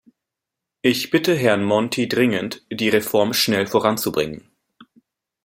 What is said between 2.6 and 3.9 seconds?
die Reform schnell